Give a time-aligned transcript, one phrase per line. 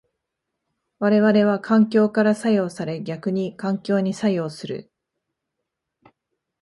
[0.99, 4.91] 我々は環境から作用され逆に環境に作用する。